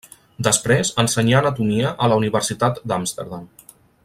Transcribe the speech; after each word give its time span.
Després 0.45 0.91
ensenyà 1.03 1.37
anatomia 1.41 1.93
a 2.07 2.09
la 2.13 2.19
Universitat 2.23 2.83
d'Amsterdam. 2.93 3.49